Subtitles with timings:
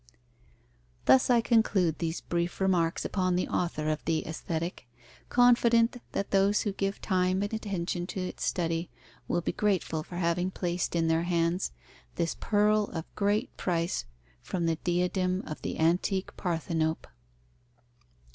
[1.05, 4.87] Thus I conclude these brief remarks upon the author of the Aesthetic,
[5.29, 8.89] confident that those who give time and attention to its study
[9.27, 11.71] will be grateful for having placed in their hands
[12.15, 14.05] this pearl of great price
[14.41, 17.05] from the diadem of the antique Parthenope.